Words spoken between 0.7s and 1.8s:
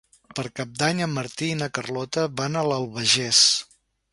d'Any en Martí i na